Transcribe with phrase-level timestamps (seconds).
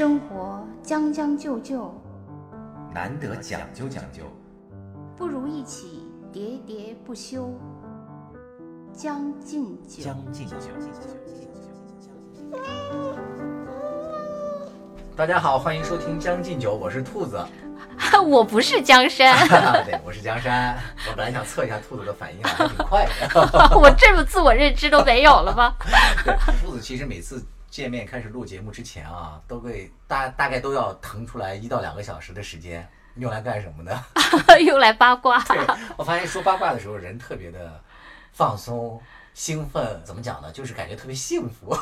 [0.00, 1.94] 生活将将就就，
[2.90, 4.22] 难得讲究讲究，
[5.14, 7.52] 不如一起喋喋不休。
[8.94, 10.54] 将进酒，将进酒。
[15.14, 17.38] 大家好，欢迎收听《将进酒》，我是兔子。
[18.26, 19.46] 我不是江山。
[19.84, 20.78] 对，我是江山。
[21.10, 23.38] 我本来想测一下兔子的反应，还挺快的。
[23.78, 25.74] 我这么自我认知都没有了吗？
[26.24, 34.04] 对，兔子其实每次见面开始录节目之前啊，都会大大概都要腾出来一到两个小时的时间，用来干什么呢？
[34.66, 35.38] 用来八卦。
[35.44, 35.58] 对，
[35.96, 37.80] 我发现说八卦的时候，人特别的
[38.32, 39.00] 放松。
[39.40, 40.52] 兴奋怎么讲呢？
[40.52, 41.74] 就是感觉特别幸福。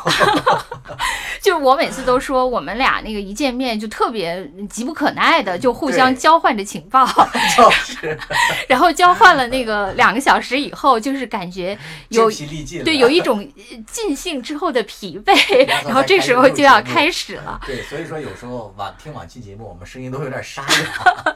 [1.42, 7.04] 就是我每次都说，我们俩那个一见面就特别急不可耐的，就互相交换着情报。
[7.56, 8.16] 就是
[8.68, 11.76] 然后交换了那个两个小时以后，就是感觉
[12.10, 12.30] 有
[12.84, 13.44] 对有一种
[13.88, 17.60] 尽兴之后的疲惫，然后这时候就要开始了。
[17.66, 21.34] 对，所以说有时候晚听往期节目，我们声音都有点沙哑。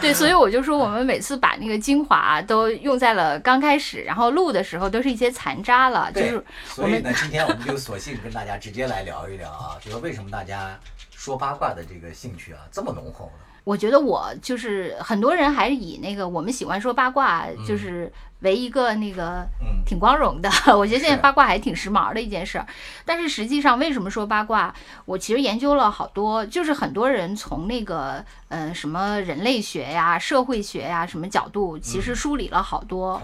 [0.00, 5.30] 对，所以我就说，我们每次把那个精华都用在了刚开始，然后录的时候都是一些。
[5.42, 10.78] 残渣了，就是所以呢，今天我们就索性跟大家直接来聊一聊啊，就说为什么大家
[11.10, 13.44] 说八卦的这个兴趣啊这么浓厚呢？
[13.64, 18.12] 我觉得我就是很多人还是以那个我们喜欢说八卦，就是。
[18.42, 19.46] 为一个那个
[19.86, 22.66] 挺光荣的， 我觉得现在八卦还挺时髦的一件事儿。
[23.04, 24.74] 但是实际上，为什么说八卦？
[25.04, 33.20] 我其实研究了好多，就是很多人从那个呃什么人类学呀、社会学呀什么角度，其实梳理了好多。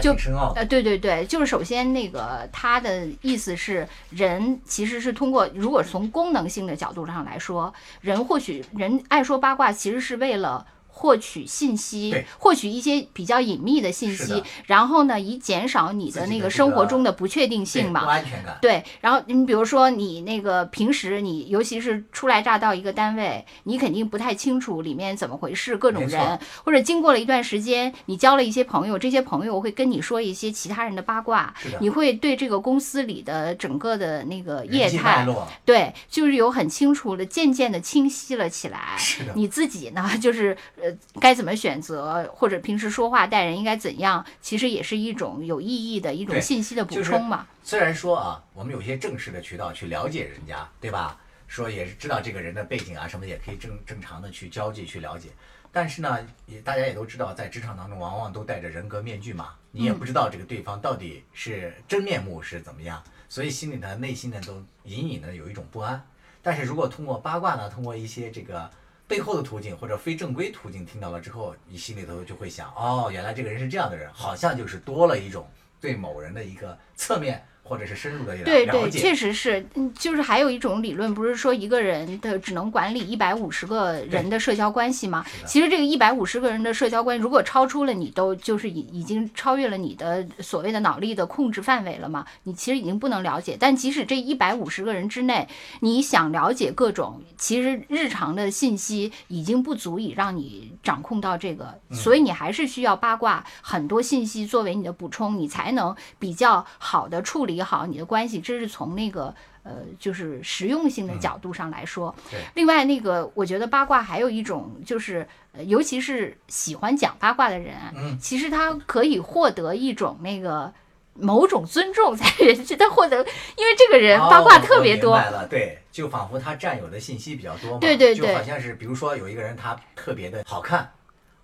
[0.00, 0.14] 就
[0.56, 10.66] 呃对对对，就是首先那个他的意思是，人其实是通过，如果从功能性的角度上来说，人或许人爱说八卦，其实是为了。
[10.94, 18.56] 获取信息，获取一些比较隐秘的信息，然后呢，以减少你的那个生活中的不确定性嘛，不安全感。
[18.60, 35.26] 对，然后你比如说你那个平时你尤其是初来乍到一个单位，你肯定不太清楚里面怎么回事，各种人，或者经过了一段时间，你交了一些朋友，这些朋友会跟你说一些其他人的八卦，你会对这个公司里的整个的那个业态，
[35.64, 38.94] 对，就是有很清楚的，渐渐的清晰了起来。
[38.98, 40.56] 是的，你自己呢，就是。
[40.82, 47.46] 呃，该怎么选择，或者平时说话待人应该怎样，其实也是一种有意义的一种信息的补充嘛。
[47.62, 51.16] 虽然说啊，我们有些正式的渠道去了解人家，对吧？
[51.46, 55.28] 说也是知道这个人的背景啊什么，也可以正正常的去交际去了解。
[55.70, 66.04] 但是呢，也大家也都知道，在职场当中往往都戴着人格面具嘛，你也不知道这个对方到底是真面目是怎么样，所以心里呢，内心呢都隐隐的有一种不安。
[66.42, 68.68] 但是如果通过八卦呢，通过一些这个。
[69.12, 75.46] 背后的途径或者非正规途径听到了之后，你心里头就会想，哦，原来这个人是这样的人，好像就是多了一种
[75.78, 77.46] 对某人的一个侧面。
[77.64, 85.24] 或者是深入的了解，对对，确实是，嗯，就是还有一种理论，不是说一个人的只能管理一百五十个人的社交关系吗？
[85.46, 93.56] 其实这个一百五十个人的社交关系，如果超出了你都就是已已经超越了你的所谓的脑力的控制范围了嘛，你其实已经不能了解。
[93.58, 95.48] 但即使这一百五十个人之内，
[95.80, 107.51] 你想了解各种，其实日常的信息已经不足以让你掌控到这个，所以你还是需要八卦很多信息作为你的补充，你才能比较好的处理。
[107.52, 112.14] 也好，你的关系，这是从那个呃，就是实用性的角度上来说。
[112.54, 115.26] 另外，那个我觉得八卦还有一种，就是
[115.66, 120.72] 尤其是喜欢讲八卦的人，嗯，其实他可以获得一种那个
[121.14, 125.14] 某种尊重，在人际，他获得，因为这个人八卦特别多。
[125.14, 127.78] 明白了，对，就仿佛他占有的信息比较多嘛。
[127.78, 130.90] 对对对，就好像是比如说有一个人他特别的好看，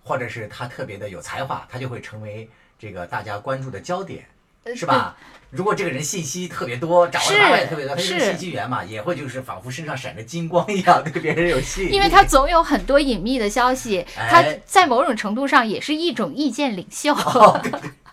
[0.03, 4.25] 或者是他特别的有才华，他就会成为这个大家关注的焦点。
[4.75, 5.15] 是吧？
[5.51, 11.95] 如果这个人信息特别多，掌握八卦也特别多，他是信息源嘛，也会就是仿佛身上闪着金光一样，对别人有吸引力。
[11.95, 17.15] 因为他总有很多隐秘的消息，他在某种程度上也是一种意见领袖。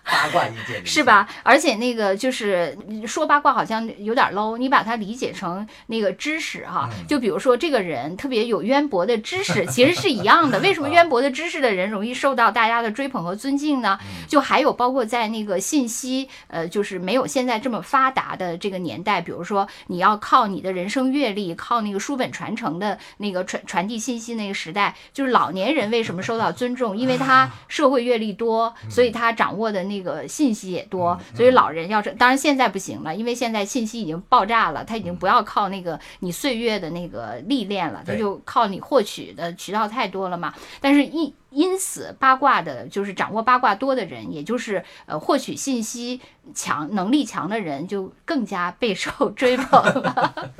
[0.06, 1.28] 八卦意见是吧？
[1.42, 6.88] 而且那个就是说八卦好像有点 low，你把它理解成那个知识哈。
[7.08, 10.60] 就比如说这个人特别有渊博的知识，其实是一样的。
[10.66, 13.98] 为什么渊博的知识的人容易受到大家的追捧和尊敬呢？
[14.28, 26.96] 就还有包括在那个信息呃，就是没有现在这么发达的这个年代，比如说你要靠你的人生阅历，靠那个书本传承的那个传传递信息那个时代，就是老年人为什么受到尊重？
[26.96, 29.95] 因为他社会阅历多，所以他掌握的那。
[29.96, 40.52] 那个信息也多，所以老人要是当然现在不行了，因为现在信息已经爆炸了，他已经不要靠那个你岁月的那个历练了，他就靠你获取的渠道太多了嘛。
[40.80, 46.20] 但是因因此八卦的，就是掌握八卦多的人，也就是呃获取信息
[46.54, 50.52] 强能力强的人，就更加备受追捧了。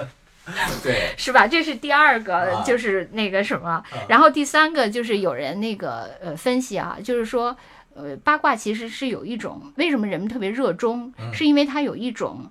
[0.80, 1.44] 对， 是吧？
[1.44, 3.82] 这是第二个，啊就是那个什么。
[4.08, 7.56] 然后第三个就是有人那个呃分析啊，就是说
[7.96, 11.32] 呃八卦其实是有一种为什么人们特别热衷，嗯。
[11.32, 12.50] 是因为它有一种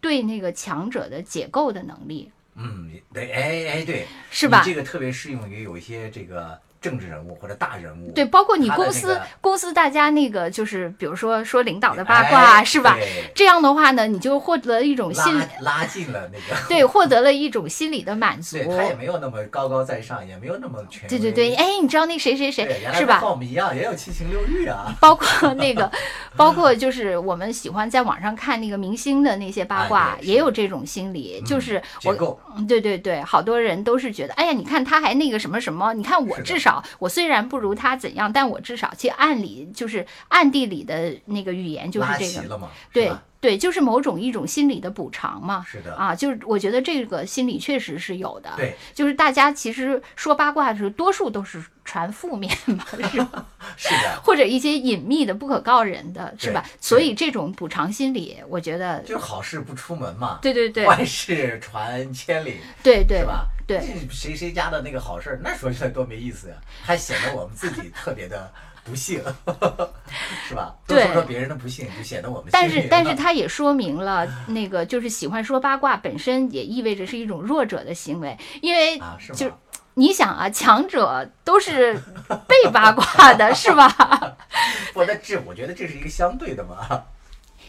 [0.00, 4.62] 对那个强者的解构的能力，嗯，对，哎哎，对，是吧？
[4.64, 8.10] 这个特别适用于有一些这个政治人物或者大人物。
[8.12, 12.96] 对，包括你公司、个公司大家那个就是比如说说领导的八卦、哎是吧？
[13.34, 16.60] 这样的话呢，你就获得一种心拉拉近了那个。
[16.68, 18.76] 对，获得了一种心理的满足对。
[18.76, 21.08] 他也没有那么高高在上，也没有那么权威。
[21.08, 23.20] 对对对，哎，你知道那谁谁谁是吧他？
[23.20, 24.94] 和我们一样，也有七情六欲啊。
[25.00, 25.90] 包括 那个，
[26.36, 32.16] 包括就是我们喜欢在网上看那个明星的那些八卦，哎也有这种心理，就是我。
[32.68, 42.58] 对对对，好多人都是觉得，哎呀，你看他还那个什么什么，你看我至少我虽然不如他怎样，但我至少其实暗里就是暗地里的那个语言就是这个，
[42.92, 45.64] 对吧对，就是某种一种心理的补偿嘛。
[45.66, 48.50] 是的，啊，就是我觉得这个心理确实是有的。
[48.56, 53.46] 对，就是大家其实说八卦的时候，多数都是传负面嘛，是吧？
[53.76, 56.64] 是的，或者一些隐秘的、不可告人的，是吧？
[56.80, 63.46] 所以这种补偿心理，我觉得，就是好事不出门嘛，对对对坏事传千里，对对是吧？
[63.66, 68.52] 对谁谁家的那个好事儿，那说起来多没意思呀，还显得我们自己特别的
[68.84, 69.22] 不幸，
[70.48, 70.74] 是吧？
[70.86, 79.54] 多对说说别人的不幸，就显得我们但是但是他也说明了， 那个就是喜欢说八卦本身也意味着是一种弱者的行为，因为啊，是就吗？
[79.94, 81.94] 你想啊，强者都是
[82.46, 83.88] 被八卦的，是吧？
[84.94, 87.04] 不，那这我觉得这是一个相对的嘛。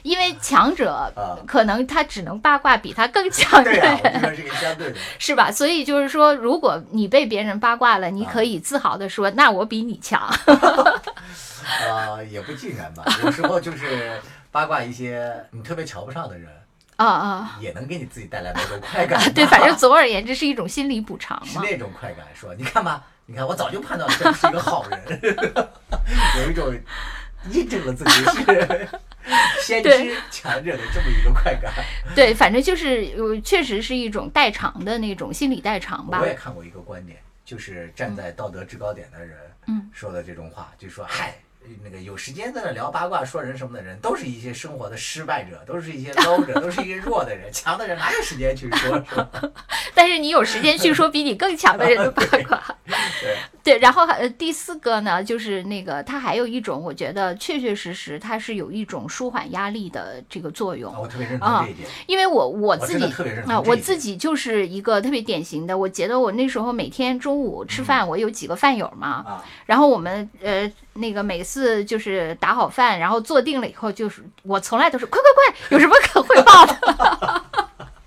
[0.04, 4.28] 因为强者啊可能他只能八卦比他更强的对啊，我人就。
[4.28, 4.98] 说是个相对的。
[5.20, 5.52] 是吧？
[5.52, 10.22] 所以就是说，如果你被别人八卦了，你可以自豪的说，那我比你强。
[11.90, 14.20] 呃，也不尽然吧，有时候就是
[14.52, 16.50] 八卦一些你特别瞧不上的人，
[16.98, 19.30] 啊啊也能给你自己带来某种快感啊！
[19.34, 21.62] 对，反正总而言之是一种心理补偿嘛。
[21.64, 25.22] 是那种快感，说你看吧，你看我早就判断这是一个好人，
[26.44, 26.74] 有一种
[27.52, 28.90] 印证了自己是
[29.62, 31.72] 先知强者的这么一个快感。
[32.16, 36.28] 对，反正就是呃，确实是一种代偿的那种心理代偿吧我。
[36.28, 39.38] 也看过一个观点，就是站在道德制高点的人，
[39.68, 41.36] 嗯说的这种话，就说嗨。
[41.84, 47.52] 那个有时间在那聊八卦、说人什么的人，都是一些生活的失败者，都是一些 low 者，都是一些弱的人。
[47.52, 49.04] 强的人哪有时间去说？
[49.94, 52.62] 但是你有时间去说比你更强的人的八卦。
[53.22, 61.00] 对，对，然后还呃第四个呢，就是那个它还有一种，我觉得确确实实它是有一种舒缓压力的这个作用啊。
[61.00, 61.88] 我特别认同啊这一点。
[62.08, 63.06] 因为我我自己
[63.48, 65.78] 啊，我自己就是一个特别典型的。
[65.78, 77.44] 我觉得我那时候每天中午吃饭，我有几个饭友嘛，啊，然后我们呃那个每次就是打好饭，然后坐定了以后，就是我从来都是快快快，有什么可汇报的，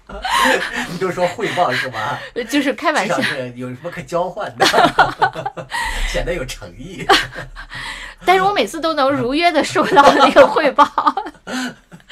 [0.91, 2.19] 你就说汇报是吗？
[2.51, 3.21] 就是开玩笑。
[3.21, 4.67] 是有什么可交换的，
[6.09, 7.07] 显得有诚意。
[8.27, 10.87] 但是我每次都能如约的收到那个汇报。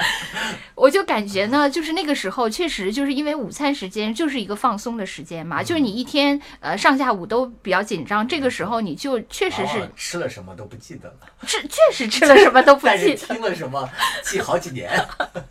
[0.75, 13.89] 我就感觉呢，就是那个时候确实就是因为午餐时间就是一个放松的时间嘛，就是你一天呃上下午都比较紧张，这个时候你就确实是吃了什么都不记得了，是确实吃了什么都不 但是记，听了什么
[14.25, 14.91] 记好几年，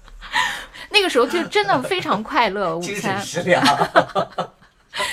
[0.90, 2.76] 那个时候就真的非常快乐。
[2.76, 3.64] 午餐食粮，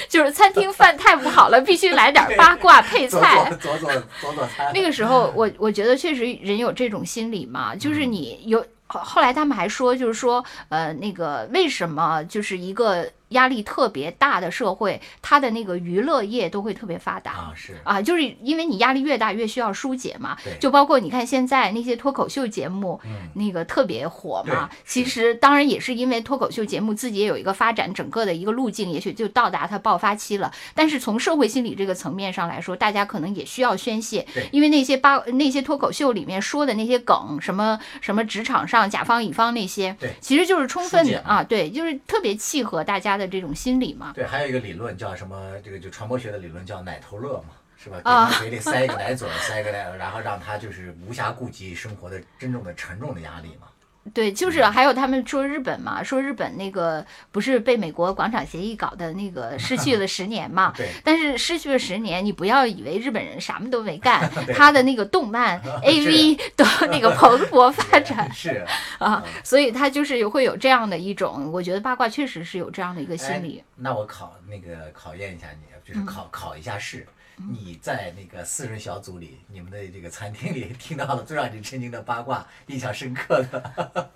[0.09, 3.77] 就是餐厅饭太不好了，必须来点八卦配菜左。
[3.77, 4.73] 左左左左餐。
[4.75, 17.33] 那个时候，我我觉得确实人有这种心理嘛，就是你有后后来他们还说，就是说，呃，那个为什么就是一个压力特别大的社会，它的那个娱乐业都会特别发达。
[17.33, 20.57] 啊是，啊，就是因为你压力越大，越需要疏解嘛对。
[20.59, 24.69] 就包括你看现在那些脱口秀节目，嗯那个特别火嘛。
[24.85, 30.51] 其实当然也是因为脱口秀节目自己也有一个发展整个的一个路径，也许就到达它爆发期了。
[30.75, 44.13] 但是从社会心理这个层面上来说，大家可能也需要宣泄对，因为那些八那些脱口秀里面说的那些梗，什么什么职场上甲方乙方那些对，其实就是充分的啊，对，就是特别契合大家的这种心理嘛。
[44.15, 45.53] 对，还有一个理论叫什么？
[45.65, 47.97] 这个就传播学的理论叫奶头乐嘛，是吧？
[47.99, 53.67] 给啊他嘴里塞一个奶嘴儿，塞一个奶，然后让他就是无暇顾及生活的真正的沉重的压力嘛。
[54.15, 68.65] 对，就是还有他们说日本嘛，说日本那个不是被美国广场协议搞的那个失去了十年嘛， 对，但是失去了十年，你不要以为日本人什么都没干 他的那个动漫、AV 都那个蓬勃发展是
[68.99, 73.59] 啊，所以他就是会有这样的一种，我觉得八卦确实是有这样的一个心理。
[73.59, 73.65] 哎。
[73.77, 77.07] 那我考那个考验一下你，就是考、考一下试。
[77.47, 84.11] 你在那个四人小组里，你们的这个餐厅里听到了最让你震惊的八卦，印象深刻的，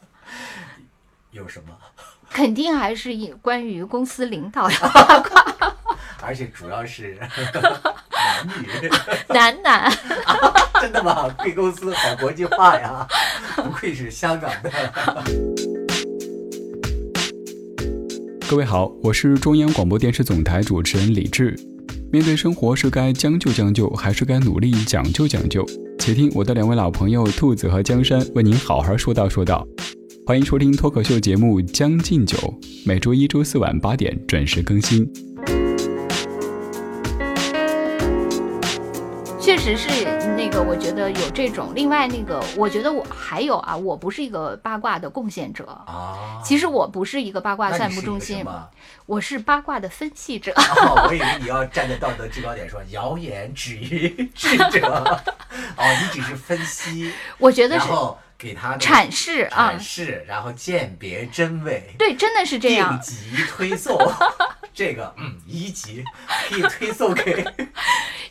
[1.31, 1.69] 有什么？
[2.29, 5.77] 肯定还是以关于公司领导的八卦，
[6.21, 8.91] 而且主要是 男女，
[9.29, 9.93] 男男。
[10.81, 11.29] 真的吗？
[11.39, 13.07] 贵公司好国际化呀，
[13.55, 15.25] 不愧是香港的。
[18.49, 21.57] 各位好，我是中央广播电视总台主持人李志。
[22.13, 25.65] 面对生活，是该将就将就，还是该努力讲究讲究？
[25.99, 29.67] 且听我的两位老朋友兔子和江山为您好好说道说道。
[30.27, 32.37] 欢迎收听脱口秀节目《将进酒》，
[32.85, 35.11] 每周一、周四晚八点准时更新。
[39.41, 39.89] 确实是
[40.53, 41.73] 个，我觉得有这种。
[41.75, 46.41] 另外，那个我觉得我还有啊，我不是一个八卦的贡献者啊。
[46.45, 48.45] 其实我不是一个八卦散布中心，
[49.07, 50.53] 我是八卦的分析者。
[50.53, 54.87] 哦， 我以为你要站在道德制高点说谣言止于智者。
[55.77, 57.13] 哦，你只是分析。
[57.39, 57.89] 我觉得是。
[58.39, 62.99] 给他阐释啊，阐释，然后鉴别真伪，对，真的是这样。
[62.99, 63.97] 定级推送，
[64.75, 66.03] 这个嗯，一级
[66.49, 67.47] 可以推送给。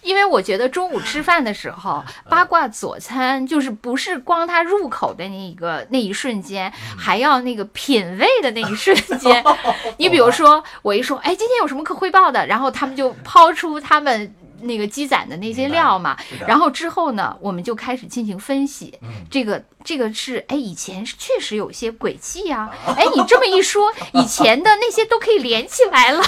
[0.04, 9.44] 因为我觉得中午吃饭的时候，八卦佐餐就是不是光它入口的那个那一瞬间，还要那个品味的那一瞬 间。
[9.98, 14.34] 你比如说，我一说，哎，今天有什么可汇报的，然后他们就抛出他们。
[14.62, 18.98] 那个积攒的那些料嘛，然后之后呢，我们就开始进行分析。
[19.30, 22.70] 这个这个是哎，以前是确实有些轨迹呀。
[22.96, 26.24] 哎，你这么一说，以前的那些都可以连起来了。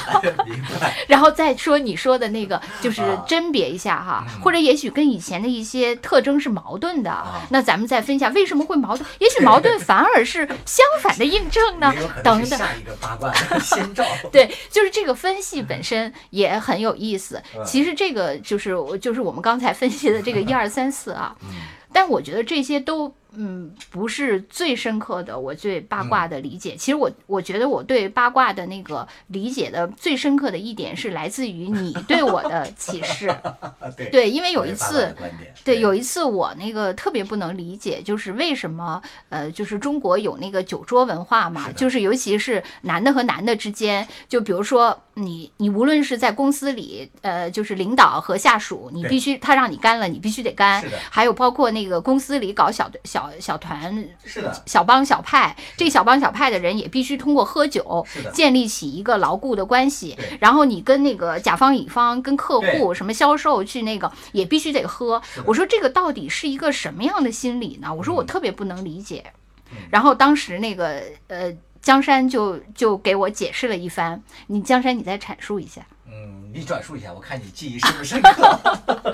[1.07, 7.23] 然后再说你说的那个，就是甄别一下哈，或者也许跟以前的一些特征是矛盾的。
[7.49, 9.07] 那咱们再分享为什么会矛盾？
[9.19, 11.93] 也许矛盾反而是相反的印证呢？
[12.23, 12.57] 等等。
[12.57, 14.03] 下一个八卦先兆。
[14.31, 17.41] 对，就是这个分析本身也很有意思。
[17.65, 18.22] 其实这个。
[18.23, 21.35] 呃，就是我，就是我们刚才分析的这个 一二三四啊，
[21.91, 23.13] 但我觉得这些都。
[23.35, 26.75] 嗯，不是最深刻的，我对八卦的理解。
[26.75, 33.33] 其实我我觉得我对八卦的那个理解的最深刻的一点是来自于你对我的启示。
[34.11, 35.15] 对，因为有一次，
[35.63, 50.83] 对，有一次我那个特别不能理解，就是为什么呃，就是中国有那个酒桌文化嘛，就是尤其是男的和男的之间，就比如说你你无论是在公司里，呃，就是领导和下属，你必须他让你干了，你必须得干。
[51.09, 52.99] 还有包括那个公司里搞小的
[53.39, 53.53] 小。
[53.53, 58.03] 小团是的，小帮小派，这小帮小派的人也必须通过喝酒
[58.33, 60.17] 建立起一个牢固的关系。
[60.39, 65.21] 然后你跟那个甲方乙方、跟客户什么销售去那个也必须得喝。
[65.45, 67.93] 我说这个到底是一个什么样的心理呢？
[67.93, 69.23] 我说我特别不能理解。
[69.91, 74.23] 然后当时那个呃江山就就给我解释了一番。
[74.47, 75.85] 你江山，你再阐述一下。
[76.13, 78.59] 嗯，你转述一下，我看你记忆深不深刻。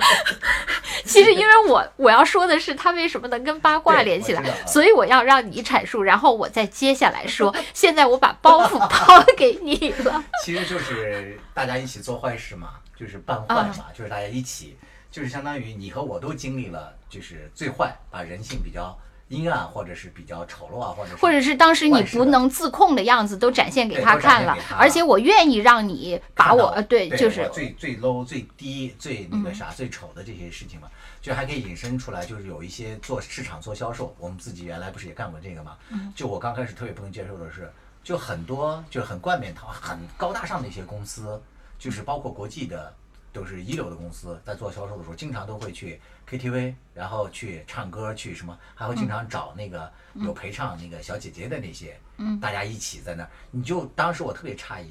[1.02, 7.54] 其实，因为我我要说的是，他为什么能跟八卦连起来，所以我要让你阐述，然后我再接下来说。
[7.72, 10.22] 现在我把包袱抛给你了。
[10.44, 14.76] 其实就是大家一起做坏事嘛，就是办坏嘛，就是大家一起，
[15.10, 18.96] 就是相当于你和我都经历了，就是最坏，把人性比较。
[19.30, 30.88] 阴暗或者是比较丑陋啊，或者或者是当时你不能自控的样子都展现给他看了，而且我愿意让你把我呃对就是最最 low 最低最那个啥最丑的这些事情嘛，
[31.22, 35.76] 就还可以引申出来，就是有一些做市场做销售，我们自己原来不是也干过这个嘛？
[36.14, 37.72] 就我刚开始特别不能接受的是，
[38.02, 41.40] 就很多就是很冠冕堂很高大上的一些公司，
[41.78, 42.92] 就是包括国际的。
[43.32, 53.30] 都是一流的公司，在做销售的时候，经常都会去 KTV，然后去唱歌，去什么，还会经常找那个有陪唱那个小姐姐的那些，嗯大家一起在那儿。
[53.50, 54.90] 你就当时我特别诧异，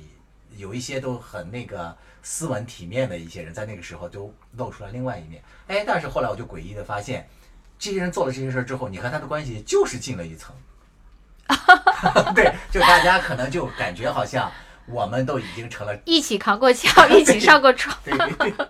[0.56, 5.44] 有一些都很那个斯文体面的一些人，在那个时候都露出了另外一面。
[5.68, 7.28] 哎，但是后来我就诡异的发现，
[7.78, 10.56] 这些人做了这些事儿之后，你和他的关系就是近了一层。
[12.34, 14.50] 对，就大家可能就感觉好像。
[14.92, 18.14] 我们都已经成了一起扛过枪， 一起上过床，对，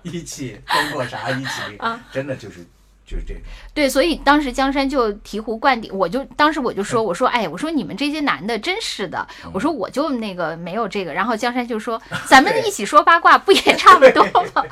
[0.04, 2.66] 一起攻过啥，一起啊，真的就是。
[3.10, 3.42] 就是这种。
[3.74, 14.24] 对，所以当时江山就醍醐灌顶，我就当时我就说，我说哎，我说你们这些男的真是的，我说我就那个没有这个，然后江山就说 咱们一起说八卦不也差不多
[14.54, 14.64] 吗？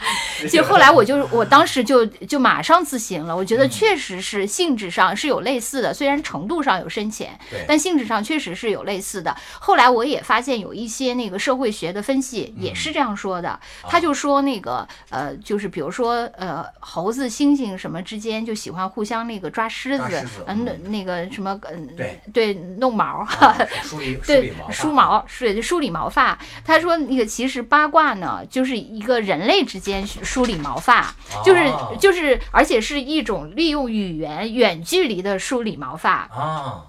[0.50, 9.34] 就后来我就 我当时就就马上自省了，我觉得确实是性质上是有类似的，虽然程度上有深浅，但性质上确实是有类似的。
[9.58, 17.76] 后来我也发现有一些那个社会学的分析也是这样说的，他就说那个呃，就是比如说呃，猴子、猩猩。
[17.85, 26.38] 什么之间就喜欢互相那个抓虱子，嗯，那个什么，嗯，对对，弄毛哈，梳理对梳毛，梳梳理毛发。
[26.64, 31.14] 他说那个其实八卦呢，就是一个人类之间梳理毛发，
[31.44, 36.86] 就是就是，而且是一种利用语言远距离的梳理毛发啊。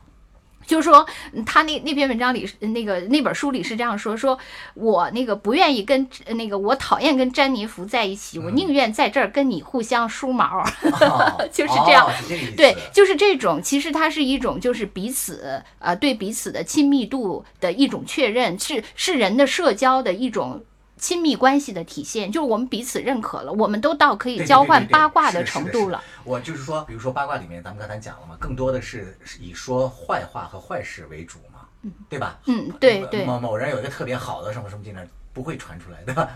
[0.68, 4.38] 就是说，嗯他那那篇文章里，那个那本书里是这样说：说
[4.76, 10.64] 我那个不愿意跟那个我讨厌跟詹妮弗在一起，我嗯宁愿在这儿跟你互相梳毛。
[11.02, 12.08] 哦 就是这样
[12.56, 20.64] 对，就是这种，其实它是一种就是彼此呃对彼此的亲密度的一种确认，是是人的社交的一种。
[20.98, 26.04] 亲密关系的体现，就是我们彼此认可了，我们都到可以交换八卦的程度了。
[26.24, 31.68] 我就是说，比如说八卦里面，咱们刚才讲了嘛，更多的是是以说坏话和坏事为主嘛，
[32.10, 32.40] 对吧？
[32.48, 36.30] 嗯，对对，某某人有一个特别好的什么什么技能，不会传出来的，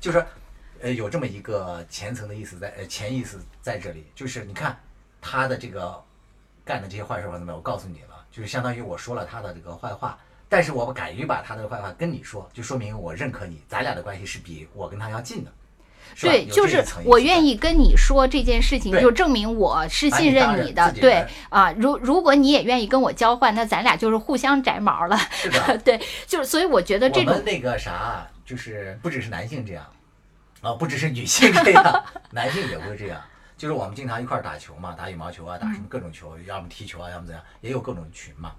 [0.00, 0.24] 就是
[0.80, 4.78] 呃有这么一个前层的意思在呃潜意思在这里，就是你看
[5.20, 6.00] 他的这个
[6.64, 10.18] 干的这些坏事我怎么样，我告诉你了，就是相当于我说了他的这个坏话。
[10.48, 15.52] 但是我敢于把他的坏话跟你说，就说明我认可你，咱俩的关系是比我跟他要近的。
[16.20, 20.90] 对，就是我愿意跟你说这件事情，就证明我是信任你的。
[20.92, 25.18] 对啊，如如果你也愿意跟我交换，那咱俩就是互相摘毛了。
[25.32, 29.84] 是的， 对，就是所以我觉得这种我们那个啥，就是不只是男性这样，
[30.62, 33.20] 啊，不只是女性这样， 男性也会这样。
[33.58, 38.52] 就是我们经常一块儿打球嘛，打羽毛球啊，打什么各种球，要么踢球啊，要么怎样，也有各种群嘛。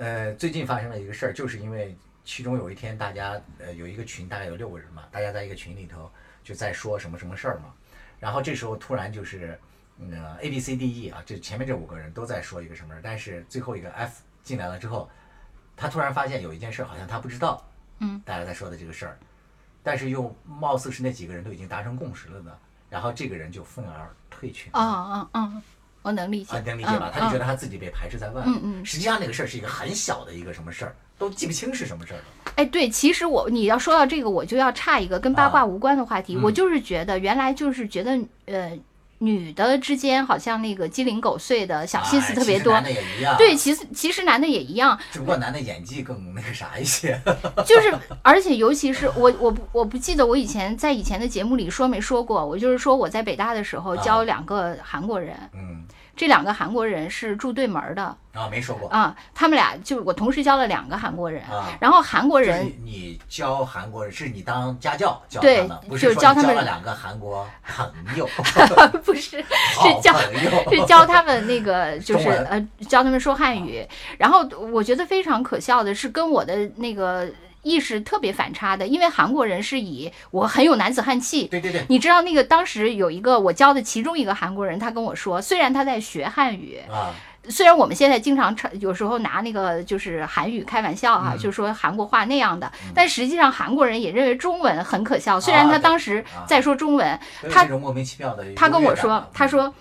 [0.00, 6.10] 呃，最近发生了一个事儿，就是因为其中有一天大家呃有一个群，大概有六个人嘛，大家在一个群里头
[6.42, 7.74] 就在说什么什么事儿嘛，
[8.18, 9.60] 然后这时候突然就是
[9.98, 15.06] 嗯 A B C D E 啊，这前面这五个人都在说一个什么事儿，但是最后一个 F 进来了之后，
[15.76, 17.62] 他突然发现有一件事儿好像他不知道，
[17.98, 19.18] 嗯，大家在说的这个事儿，
[19.82, 24.80] 但是又貌似是那几个人都已经达成共识了的，然后这个人就愤而退群了。
[24.80, 25.62] 啊啊啊，
[26.02, 27.10] 我能理解，啊，能理解吧？
[27.12, 28.42] 他就觉得得他自己被排斥在外。
[28.46, 32.24] 嗯嗯实际上那个事儿是一个很小的一个什么事儿，都记不清是什么事儿了。
[32.56, 36.36] 哎，对，其实我你要说到这个，我就要插一个跟八卦啊无关的话题。
[36.36, 38.78] 嗯我就是觉得原来就是觉得呃，
[39.18, 42.72] 女的之间好像那个鸡零狗碎的小心思哎特别多。
[42.72, 43.36] 男的也一样。
[43.36, 47.20] 对，，其实其实男的也一样，只不过男的演技更那个啥一些。
[47.66, 55.84] 就是，而且尤其是 我，我不我不记得我以前在以前的节目里说没说过，我就是说我在北大的时候啊教两个韩国人，嗯，
[56.20, 58.14] 这两个韩国人是住对门儿的。
[58.34, 58.90] 啊，没说过。
[58.90, 61.72] 啊，他们俩就我同时教了两个韩国人，啊。
[61.80, 68.28] 然后韩国人你你教韩国人，是你当家教教对他们，不就是说教他们了两个韩国朋友，
[69.02, 70.14] 不是是教
[70.70, 73.82] 是教他们那个就是呃教他们说汉语，
[74.18, 77.26] 然后我觉得非常可笑的是跟我的那个
[77.62, 81.46] 意识特别反差的，因为韩国人是以我很有男子汉气。
[81.48, 87.12] 对对对，你知道那个当时有一个我教的其中一个韩国人，他跟我说，虽然他在学汉语，啊，
[87.48, 95.40] 虽然我们现在经常常有时候拿那个就是韩语开玩笑哈、嗯就说韩国话那样的，但实际上韩国人也认为中文很可笑。
[95.40, 97.18] 虽然他当时啊在说中文，
[97.50, 98.44] 他莫名其妙的。
[98.54, 99.74] 他跟我说，他嗯说。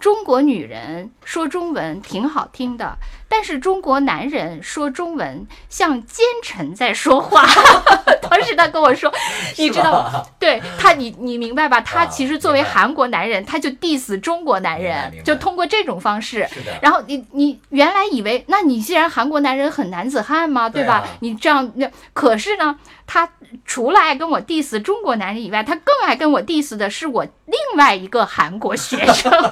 [0.00, 2.98] 中国女人说中文挺好听的，
[3.32, 7.46] 但是中国男人说中文像奸臣在说话。
[8.28, 9.12] 当时他跟我说，
[9.56, 10.22] 你知道， 吗？
[10.38, 11.80] 对他，你你明白吧？
[11.80, 16.46] 他啊其实作为韩国男人，他就 diss 中国男人就通过这种方式。
[16.82, 21.04] 然后你你原来以为，那你既然韩国男人很男子汉嘛，对吧？
[21.20, 23.28] 你这样那可是呢，他
[23.64, 29.30] 除了爱跟我 diss 中国男人以外，他更爱跟我 diss 的是我另外一个韩国学生。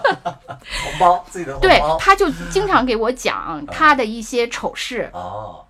[0.85, 5.65] 红包自己的红包对，他就经常给我讲他的一些丑事，哦，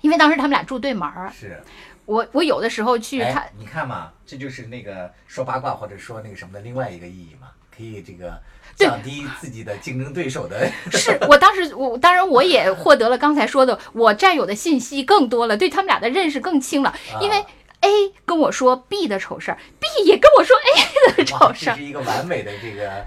[0.00, 1.32] 因为当时他们俩住对门儿。
[1.32, 1.62] 是。
[2.06, 8.36] 我我有的时候去看哎，你看嘛，这就是那个说八卦或者说那个什么的另外一个意义嘛，可以这个
[8.74, 10.68] 降低自己的竞争对手的。
[10.90, 17.46] 是我当时我当然我也获得了刚才说的，我占有的信息更多了，对他们俩的认识更清了，因为啊
[17.82, 21.84] A 跟我说 B 的丑事儿，B 也跟我说 A 的丑事儿这是。
[21.84, 23.06] 一个完美的这个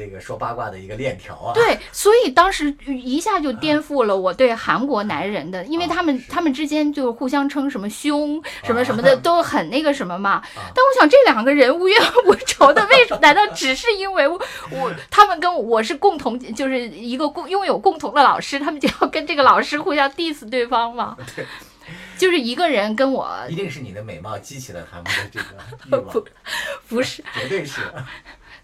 [0.00, 1.52] 那个说八卦的一个链条啊。
[1.52, 10.42] 对，所以当时一下就颠覆了我对韩国男人的，因为他们啊他们之间就互相称什么兄什么啊什么的， 都很那个什么嘛。
[10.54, 13.20] 但我想这两个人无冤无仇的，为什么？
[13.20, 21.16] 难道只是因为我我他们跟我是共同就是一个共拥有共同的老师，他们就要跟这个老师互相 diss 对方吗？
[21.36, 21.44] 对，
[22.16, 25.46] 就是一个人跟我一定是你的美貌激起了他们的这个
[25.86, 26.24] 欲望，
[26.88, 27.80] 不是，绝对是。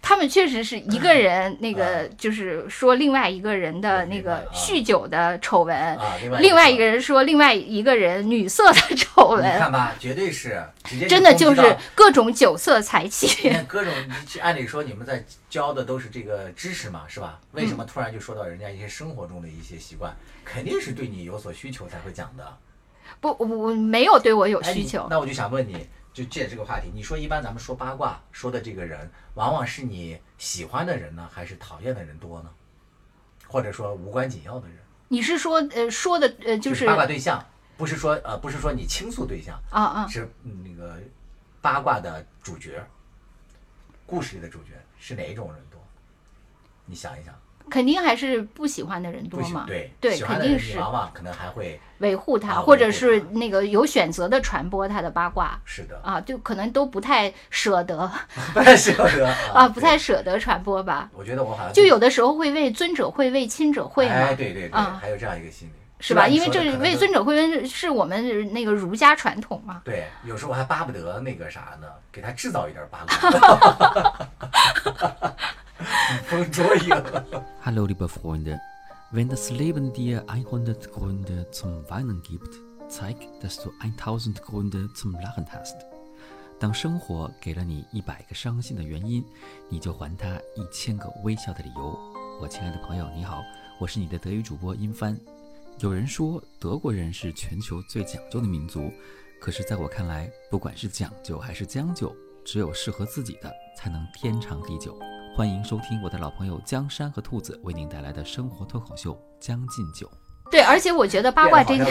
[0.07, 5.75] 他们确实是一个人那个就是说另外一个人的那个酗酒的丑闻。
[5.75, 13.53] 啊，另外一个人，说另外一个人女色的丑闻你闻，看吧，绝对是直接真的就是各种酒色财气。
[13.67, 13.93] 各种，
[14.33, 17.37] 你按理说你们在教的都是这个知识嘛，是吧？
[17.51, 20.15] 为什么突然就说到人家一些生活中的一些习惯？
[20.45, 22.47] 肯定是对你有所需求才会讲的。
[23.19, 25.05] 不，我我没有对我有需求。
[25.09, 25.85] 那我就想问你，
[26.17, 32.49] 就借这个话题，你说一般咱们说八卦说的这个人，往往是你喜欢的人呢，还是讨厌的人多呢？
[33.47, 34.77] 或者说无关紧要的人？
[35.09, 37.45] 你是说呃说的呃就是八卦对象，
[37.77, 40.97] 不是说呃不是说你倾诉对象，啊啊是嗯那个
[41.61, 42.83] 八卦的主角，
[44.07, 45.79] 故事里的主角是哪一种人多？
[46.85, 47.31] 你想一想，
[47.69, 55.59] 肯定还是不喜欢的人多嘛，对对，肯定是往往可能还会维护他，啊或者是那个有选择的传播他的八卦。
[55.65, 58.09] 是的，啊，就可能都不太舍得。
[58.53, 61.09] 不太舍得 啊，不太舍得传播吧。
[61.13, 64.97] 我觉得我好像就有的时候会为尊者会为亲者会哎，嘛，对对对，啊。
[65.01, 66.27] 还有这样一个心理，是吧？
[66.27, 69.81] 因为这为尊者会为是我们那个儒家传统嘛。
[69.83, 74.27] 对，有时候还巴不得那个啥呢，给他制造一点八卦。
[77.61, 78.59] Hallo, liebe Freunde.
[79.11, 82.49] Wenn das Leben dir 100 Gründe zum Weinen gibt,
[82.89, 85.75] zeig, dass du 1000 Gründe zum Lachen hast.
[86.59, 89.23] 当生活给了你一百个伤心的原因，
[89.69, 91.95] 你就还他一千个微笑的理由。
[92.41, 93.43] 我亲爱的朋友，你好，
[93.79, 95.15] 我是你的德语主播殷帆。
[95.79, 98.91] 有人说德国人是全球最讲究的民族，
[99.39, 102.11] 可是在我看来，不管是讲究还是将就，
[102.43, 104.97] 只有适合自己的才能天长地久。
[105.37, 110.07] 欢迎收听我的老朋友江山和兔子为您带来的生活脱口秀《将进酒》。
[110.49, 111.85] 对，而且我觉得八卦这件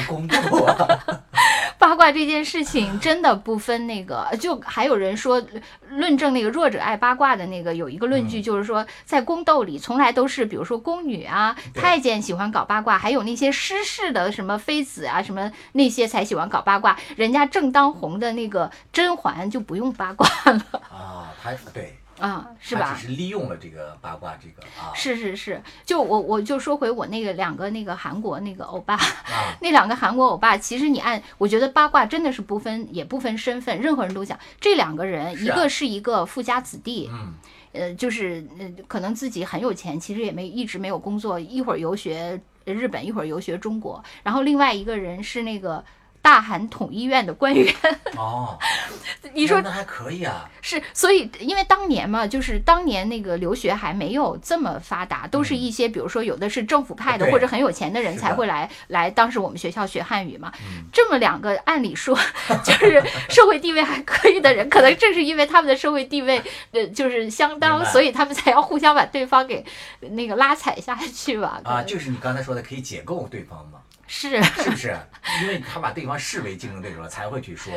[1.78, 5.40] 八卦这件事情真的不分那个，就还有人说
[5.88, 8.42] 论证那个弱者爱八卦的那个有一个论据，嗯。
[8.42, 20.82] 就是说在宫斗里从来都是比如说宫女啊、太监喜欢搞八卦，还有那些失势的什么妃子啊、什么那些才喜欢搞八卦，人家正当红的那个甄嬛就不用八卦了。
[20.90, 22.96] 啊，他对，啊，是吧？
[22.98, 29.00] 只是利用了这个八卦这个啊，是是是，就我我就说回我那个两个那个韩国那个欧巴，啊，
[29.60, 34.38] 那两个韩国欧巴，其实你按，我觉得八卦真的是不分也不分身份，任何人都讲。
[34.60, 37.34] 这两个人，啊一个是一个富家子弟，嗯，
[37.72, 44.02] 呃，就是呃，可能自己很有钱，其实也没一直没有工作，一会儿游学日本，一会儿游学中国。
[44.22, 45.84] 然后另外一个人是那个
[46.26, 47.72] 大韩统医院的官员，
[48.16, 48.58] 哦，
[49.32, 55.56] 你说那还可以啊，是，所以因为当年嘛，就是当年那个留学还没有这么发达，都是嗯。
[55.56, 60.52] 一些比如说有的是政府派的或者很有钱的人才会来来当时我们学校学汉语嘛。
[60.62, 60.82] 嗯。
[60.92, 62.18] 这么两个按理说
[62.64, 69.64] 就是社会地位还可以的人，可能正是因为他们的社会地位呃就是相当，所以他们才要互相把对方给
[70.00, 71.60] 那个拉踩下去吧。
[71.62, 74.96] 啊，就是你刚才说的，可以解构对方嘛，是 是不是？
[75.42, 77.72] 因为他把对方视为竞争对手了，才会去说。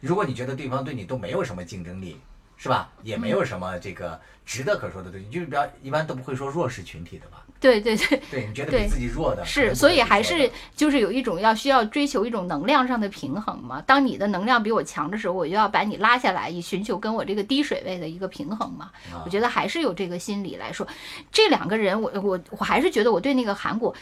[0.00, 2.20] 如果你觉得对方对你都没有什么竞争力，
[2.56, 2.90] 是吧？
[3.02, 7.42] 也没有什么这个值得可说的东西，就是比较一般都不会说弱势群体的吧？
[7.60, 13.82] 对对对，对，你觉得比自己弱的是，所以还是就是有一种要需要追求一种能量上的平衡嘛。
[13.86, 18.90] 当你的能量比我强的时候，我就要把你拉下来，以寻求跟我这个低水位的一个平衡嘛。
[19.10, 20.86] 啊我觉得还是有这个心理来说，
[21.32, 23.94] 这两个人，我我我还是觉得我对那个韩国。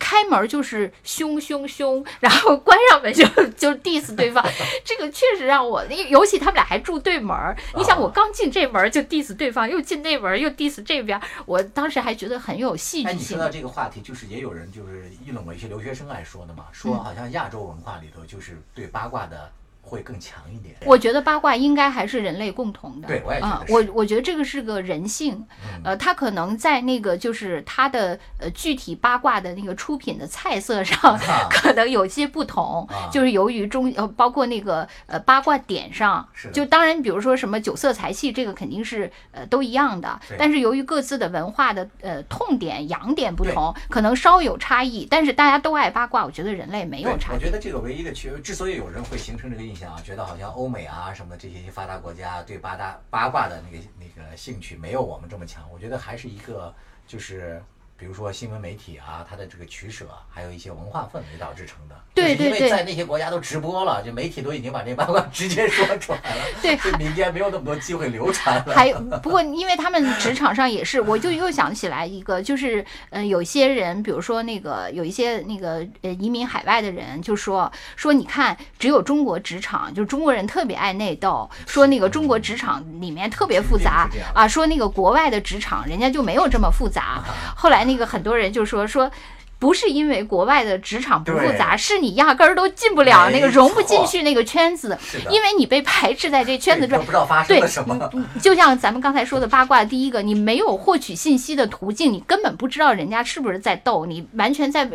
[0.00, 3.22] 开门就是凶凶凶，然后关上门就
[3.56, 4.44] 就 diss 对方，
[4.84, 7.56] 这个确实让我，尤尤其他们俩还住对门儿。
[7.76, 13.38] 你想，啊我刚进这门儿就 diss 对方，又进那门儿又 diss 这边儿，我当时还觉得很有戏哎，剧性哎你说。
[13.38, 19.52] 到这个话题，就是也有人就是议论过一些留学生爱说的嘛，说嗯好像亚洲文化里头就是对八卦的
[19.90, 20.76] 会更强一点。
[20.86, 23.08] 我觉得八卦应该还是人类共同的。
[23.08, 47.36] 对我也觉得啊，我我觉得这个是个人性，嗯呃，他可能在那个就是他的呃具体八卦的那个出品的菜色上，啊 可能有些不同，啊就是由于中呃包括那个呃八卦点上是，就当然比如说什么酒色财气，这个肯定是呃都一样的，但是由于各自的文化的呃痛点痒点不同，可能稍有差异，但是大家都爱八卦，我觉得人类没有，差异。
[47.36, 56.74] 我觉得这个唯一的区，之所以有人会形成这个印象啊，觉得好像欧美啊什么的这些发达国家对八大八卦的那个那个兴趣没有我们这么强，我觉得还是一个
[57.06, 57.62] 就是。
[58.00, 61.94] 比如说新闻媒体啊，它的这个取舍，还有一些文化氛围导致成的。
[62.14, 68.74] 对对对因为在那些国家都直播了，就媒体都已经把这八卦 直接说出来了，对 民间没有那么多机会流传了。
[68.74, 87.22] 还有，不过因为他们职场上也是， 我就又想起来一个，就是呃，有些人，比如说那个有一些那个呃移民海外的人，就说说你看，只有中国职场，就中国人特别爱内斗，说那个中国职场里面特别复杂啊，说那个国外的职场人家就没有这么复杂。
[87.54, 89.10] 后来那个很多人就说说。
[89.60, 94.98] 不是因为国外的职场不复杂，是你压根儿都进不了那个融不进去那个圈子，
[95.28, 96.98] 因为你被排斥在这圈子中。
[97.00, 98.08] 不知道发生了什么。
[98.14, 104.88] 嗯就像咱们刚才说的八卦，第一个，你没有获取信息的途径，你根本不知道人家是不是在斗，你完全在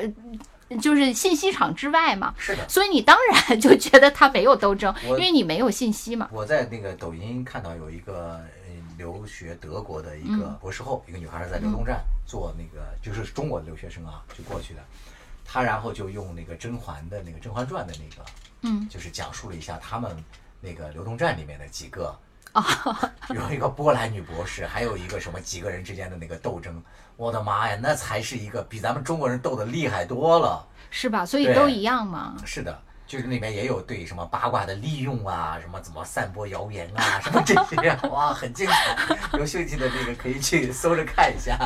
[0.70, 2.34] 呃就是信息场之外嘛。
[2.40, 6.28] 是的，所以你当然 就觉得他没有斗争，因为你没有信息嘛。
[6.32, 8.55] 我在那个抖音看到有一个呃
[8.98, 14.80] 留学德国的一个嗯博士后，一个女孩在流动站做那个，就是中国的留学生啊，就过去的。
[15.44, 18.30] 她然后就用那个甄嬛的那个《甄嬛传》的那个，
[18.62, 20.16] 嗯，就是讲述了一下他们
[20.60, 22.18] 那个流动站里面的几个，
[22.54, 22.64] 哦
[23.30, 26.82] 有一个波兰女博士，还有一个什么几个人之间的那个斗争，
[27.16, 30.68] 我的妈呀，那才是一个比咱们中国人斗得厉害多了。
[30.90, 31.26] 是吧？
[31.26, 32.36] 所以都一样嘛。
[32.46, 39.38] 是的，就是里面也有对什么八卦的利用啊，什么怎么散播谣言啊，什么这些， 哇，很精彩。
[39.38, 41.58] 有兴趣的这个可以去搜着看一下。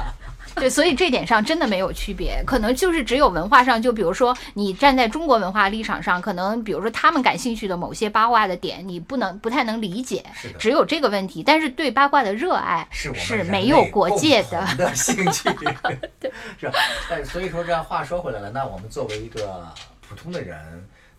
[0.56, 11.44] 对，所以这点上真的没有区别，可能就是只有文化上，就比如说你站在中国文化立场上，可能比如说他们感兴趣的某些八卦的点，你不能不太能理解是，的只有这个问题。
[11.44, 14.94] 但是对八卦的热爱是没有国界的。
[14.96, 15.50] 兴趣，
[16.60, 16.80] 是吧？
[17.10, 19.72] 但所以说，这样话说回来了，那我们作为一个
[20.02, 20.58] 普通的人，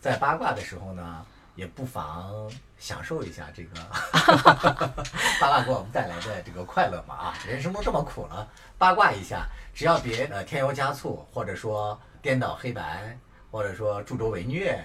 [0.00, 3.80] 在八卦的时候呢，也不妨享受一下这个
[5.40, 7.34] 八卦给我们带来的这个快乐嘛啊！
[7.46, 13.18] 人生都这么苦了，八卦一下，只要别呃添油加醋，或者说颠倒黑白，
[13.50, 14.82] 或者说助纣为虐。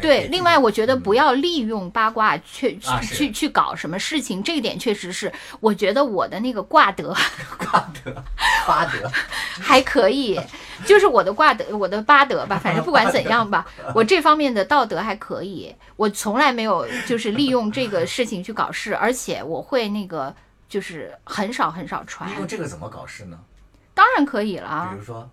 [0.00, 7.14] 对，另外我觉得嗯不要利用八卦去去、啊去去搞什么事情，这一点确实是，我觉得我的那个卦德
[7.58, 8.22] 挂德，
[8.66, 9.10] 八德，
[9.60, 10.40] 还可以，
[10.84, 15.74] 就是我的卦德，我的八德吧，反正不管怎样吧，我这方面的道德还可以。
[15.96, 20.34] 我从来没有就是利用这个事情去搞事，而且我会那个
[20.68, 23.38] 就是很少很少传利，用这个怎么搞事呢？
[23.94, 24.98] 当然可以了啊比。
[24.98, 25.30] 如说，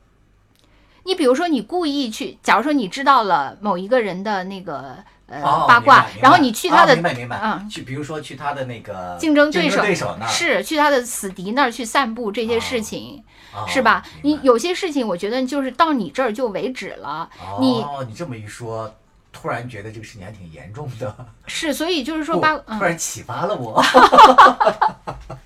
[1.04, 4.96] 你比如说，你故意去，假如说你知道了某一个人的那个
[5.28, 14.04] 呃、哦八卦然后你去他的、啊明白明白，嗯去比如说去他的那个竞争对手对手那儿，是去他的死敌那儿去散布这些事情，哦是吧？
[14.22, 17.30] 你有些事情，我觉得就是到你这儿就为止了。
[17.60, 18.94] 你哦，你这么一说，
[19.32, 21.16] 突然觉得这个事情还挺严重的，
[21.48, 23.82] 是，所以就是说不八，嗯，突然启发了我。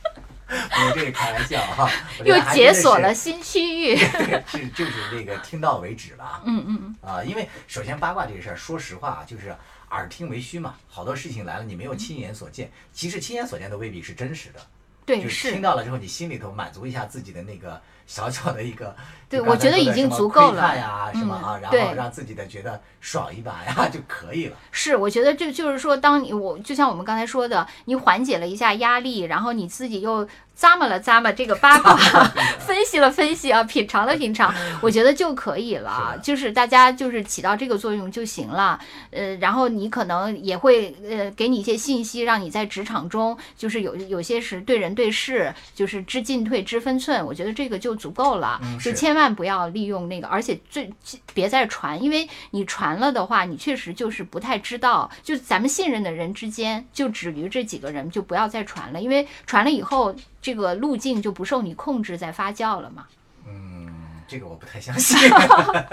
[0.50, 1.90] 我这是开玩笑哈，
[2.24, 3.96] 又解锁了新区域。
[4.00, 6.42] 对，是就是这个听到为止了。
[6.46, 9.56] 嗯嗯嗯，啊，因为首先八卦这个事儿，说实话啊就是
[9.92, 14.60] 耳听为虚嘛，好多事情来了你没有亲眼所见，其实亲眼所见都未必是真实的。
[15.06, 18.96] 对，就是听到了之后，你心里头满足一下自己的那个小小的一个，
[19.30, 24.58] 对我觉得已经足够了呀，什么嗯啊，然后让自己的觉得爽一把呀 就可以了。
[24.72, 30.26] 是，我觉得这就是说，当你我就像我们刚才说的，你缓解了一下压力，然后你自己又
[30.58, 31.96] 咂摸了咂摸这个八卦
[32.60, 38.80] 分析了分析啊，品尝了品尝，我觉得就可以了就是大家就是起到这个作用就行了。
[39.12, 48.60] 呃，然后你可能也会呃给你一些信息，让你在职场中就是有有些是对人对事就是知进退知分寸，我觉得这个就足够了。
[48.64, 50.90] 嗯就千万不要利用那个，而且最
[51.34, 63.06] 别再传，因为你传了的话，你确实就是不太知道，就咱们信任的人之间就止于这几个人，就不要再传了，因为传了以后，这个路径就不受你控制，在发酵了嘛。
[63.48, 63.92] 嗯，
[64.28, 65.18] 这个我不太相信。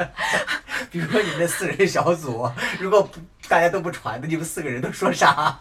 [0.91, 5.59] 比如说你们那四人小组，如果不大家都不传那，你们四个人都说啥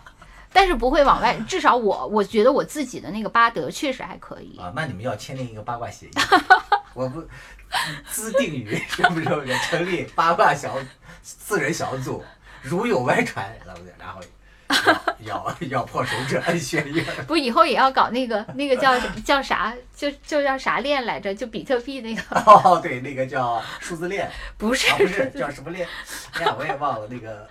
[0.53, 4.57] 但是不会往外，至少我我觉得我自己的那个八德确实还可以。
[4.57, 4.71] 啊？
[4.75, 6.11] 那你们要签订一个八卦协议，
[6.93, 7.23] 我不
[8.07, 9.25] 自定于是不是？
[9.69, 10.77] 成立八卦小
[11.23, 12.23] 四人小组，
[12.61, 14.21] 如有外传，然后然后
[15.25, 17.03] 要要要破手指按血印。
[17.27, 21.33] 不，以后也要搞那个那个叫叫啥，就就叫啥链来着？
[21.33, 25.87] 就比特币那个， 哦，对，那个叫数字链， 不是、啊，不是叫什么链？
[26.33, 27.47] 哎呀，我也忘了那个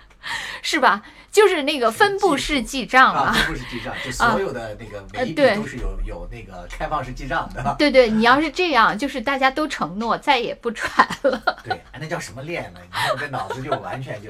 [0.61, 1.01] 是吧？
[1.31, 7.75] 就是那个分布式记账啊，分布式记账，就所有的那个每一笔都是有有那个开放式记账的。
[7.79, 11.41] 对对，你要是这样，就是大家都承诺再也不传了。
[11.63, 12.79] 对，哎，那叫什么链呢？
[12.83, 14.29] 你看我这脑子就完全就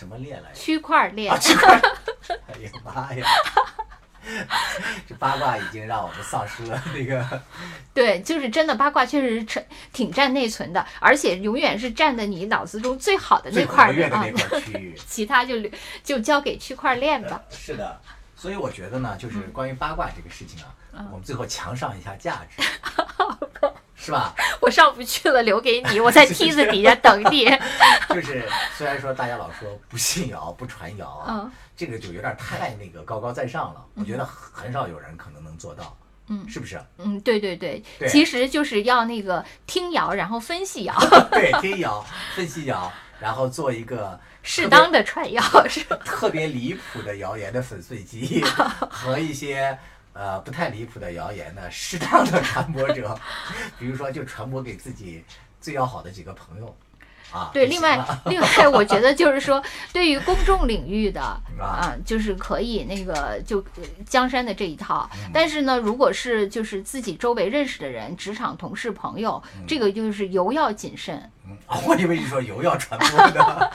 [0.00, 0.54] 什么链来着？
[0.58, 1.78] 区块链啊，，区块，
[2.48, 3.26] 哎呀妈呀！
[5.06, 7.42] 这八卦已经让我们丧失了那个，
[7.92, 14.94] 对，就是真的八卦确实是挺挺占内存的，而且永远是占的你脑子中最好的那块儿的那，块区域。
[15.06, 15.70] 其他就留
[16.02, 17.42] 就交给区块链吧。
[17.50, 18.00] 是的，
[18.36, 20.58] 所以我觉得呢，就是关于八卦这个事情
[20.94, 22.62] 啊，我们最后强上一下价值，
[24.00, 24.34] 是吧？
[24.60, 27.44] 我上不去了，留给你，我在梯子底下等你。
[28.08, 33.84] 就是虽然说大家老说不信谣、不传谣啊，嗯这个就有点太那个高高在上了。
[33.94, 35.96] 我觉得很少有人可能能做到，
[36.28, 36.80] 嗯是不是？
[36.98, 40.94] 嗯，对对对，对其实就是要那个听谣，然后分析谣，
[41.30, 45.96] 对，听谣、分析谣，然后做一个适当的传谣是吧？
[46.04, 48.42] 特别离谱的谣言的粉碎机
[48.90, 49.78] 和一些
[50.12, 53.18] 呃不太离谱的谣言呢适当的 传播者，
[53.78, 55.24] 比如说就传播给自己
[55.60, 56.76] 最要好的几个朋友。
[57.32, 57.50] 啊。
[57.52, 59.62] 对，另外另外，我觉得就是说，
[59.92, 61.20] 对于公众领域的
[61.58, 65.08] 啊啊，就是可以那个就呃江山的这一套。
[65.14, 71.16] 嗯但是呢，如果是就是自己周围认识的人、职场同事、朋友，这个就是尤要谨慎。
[71.46, 73.70] 嗯 我以为你说尤要传播的。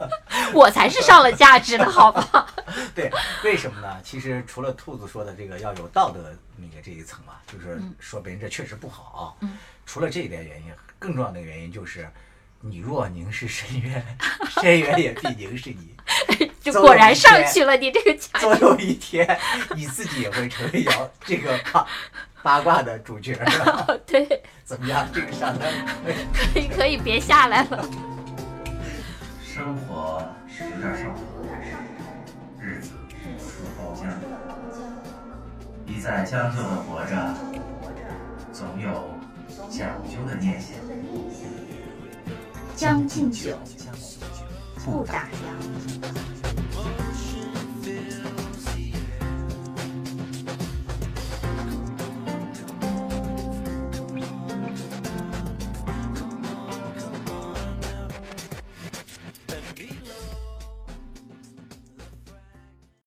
[0.52, 2.46] 我才是上了价值的，好吧？
[2.94, 3.10] 对，
[3.44, 3.96] 为什么呢？
[4.02, 9.36] 其实除了兔子说的这个要有道德那个这一层啊，就是说别人这确实不好。
[9.40, 9.58] 嗯。
[9.86, 12.08] 除了这一点原因，更重要的原因就是，
[12.62, 14.04] 你若凝视深渊，
[14.50, 15.96] 深渊也必凝视你。
[16.60, 18.40] 就果然上去了，你这个价值。
[18.40, 19.38] 总有一天，
[19.74, 21.86] 你自己也会成为要这个八
[22.42, 23.34] 八卦的主角。
[24.06, 24.42] 对。
[24.62, 25.08] 怎么样？
[25.10, 25.72] 这个上单
[26.52, 27.88] 可以可以别下来了。
[29.42, 31.22] 生活有点上头，
[32.60, 32.90] 日子
[33.38, 34.04] 似包浆。
[35.86, 37.34] 一再将就的活着，
[38.52, 39.18] 总有
[39.70, 40.76] 讲究的念想。
[42.80, 43.54] 将进酒，
[44.86, 46.39] 不打烊。